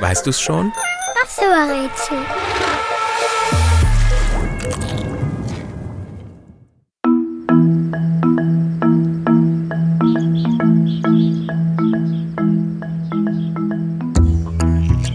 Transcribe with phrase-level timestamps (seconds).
[0.00, 0.72] Weißt du's schon?
[1.22, 2.18] Ach so, ein Rätsel.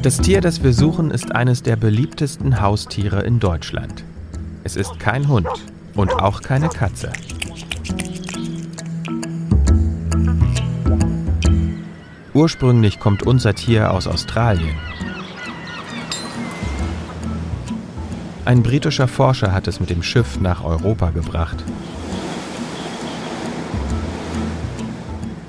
[0.01, 4.03] Das Tier, das wir suchen, ist eines der beliebtesten Haustiere in Deutschland.
[4.63, 5.47] Es ist kein Hund
[5.93, 7.11] und auch keine Katze.
[12.33, 14.75] Ursprünglich kommt unser Tier aus Australien.
[18.45, 21.63] Ein britischer Forscher hat es mit dem Schiff nach Europa gebracht.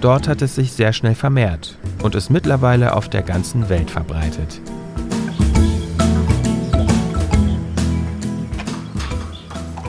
[0.00, 4.60] Dort hat es sich sehr schnell vermehrt und ist mittlerweile auf der ganzen Welt verbreitet.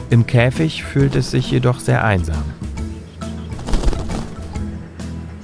[0.09, 2.43] Im Käfig fühlt es sich jedoch sehr einsam.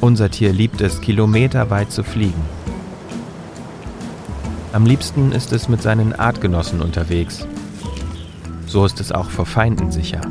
[0.07, 2.41] Unser Tier liebt es, kilometerweit zu fliegen.
[4.71, 7.45] Am liebsten ist es mit seinen Artgenossen unterwegs.
[8.67, 10.21] So ist es auch vor Feinden sicher.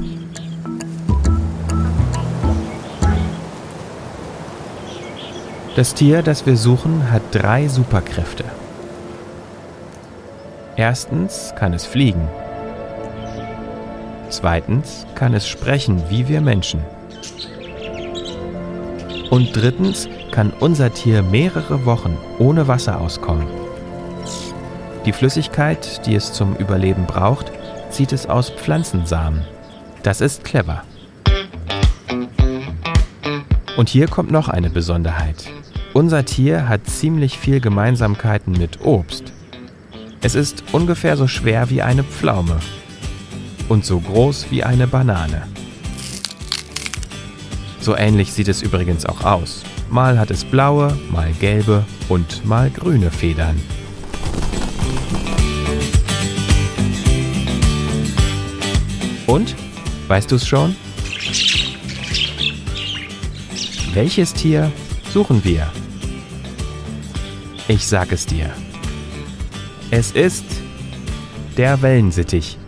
[5.75, 8.45] Das Tier, das wir suchen, hat drei Superkräfte.
[10.77, 12.27] Erstens kann es fliegen.
[14.31, 16.81] Zweitens kann es sprechen wie wir Menschen.
[19.31, 23.47] Und drittens kann unser Tier mehrere Wochen ohne Wasser auskommen.
[25.05, 27.53] Die Flüssigkeit, die es zum Überleben braucht,
[27.91, 29.43] zieht es aus Pflanzensamen.
[30.03, 30.83] Das ist clever.
[33.77, 35.45] Und hier kommt noch eine Besonderheit.
[35.93, 39.33] Unser Tier hat ziemlich viel Gemeinsamkeiten mit Obst.
[40.23, 42.59] Es ist ungefähr so schwer wie eine Pflaume
[43.69, 45.43] und so groß wie eine Banane.
[47.87, 49.63] So ähnlich sieht es übrigens auch aus.
[49.93, 53.63] Mal hat es blaue, mal gelbe und mal grüne Federn.
[59.29, 59.55] Und?
[60.09, 60.75] Weißt du es schon?
[63.95, 64.73] Welches Tier
[65.13, 65.71] suchen wir?
[67.69, 68.51] Ich sag es dir.
[69.93, 70.45] Es ist
[71.57, 72.59] der Wellensittich.